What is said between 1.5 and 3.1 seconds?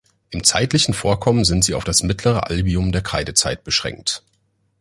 sie auf das Mittlere Albium der